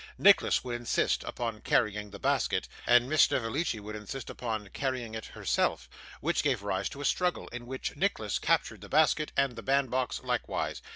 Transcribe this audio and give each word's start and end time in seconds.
Nicholas 0.17 0.63
would 0.63 0.73
insist 0.73 1.23
upon 1.25 1.61
carrying 1.61 2.09
the 2.09 2.17
basket, 2.17 2.67
and 2.87 3.07
Miss 3.07 3.21
Snevellicci 3.21 3.79
would 3.81 3.95
insist 3.95 4.31
upon 4.31 4.67
carrying 4.69 5.13
it 5.13 5.25
herself, 5.25 5.87
which 6.21 6.41
gave 6.41 6.63
rise 6.63 6.89
to 6.89 7.01
a 7.01 7.05
struggle, 7.05 7.47
in 7.49 7.67
which 7.67 7.95
Nicholas 7.95 8.39
captured 8.39 8.81
the 8.81 8.89
basket 8.89 9.31
and 9.37 9.55
the 9.55 9.61
bandbox 9.61 10.19
likewise. 10.23 10.81